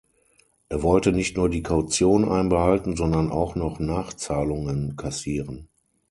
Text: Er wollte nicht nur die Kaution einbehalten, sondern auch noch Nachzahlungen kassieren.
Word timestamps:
Er 0.69 0.81
wollte 0.81 1.11
nicht 1.11 1.37
nur 1.37 1.47
die 1.47 1.61
Kaution 1.61 2.27
einbehalten, 2.27 2.95
sondern 2.95 3.29
auch 3.31 3.53
noch 3.53 3.77
Nachzahlungen 3.77 4.95
kassieren. 4.95 5.67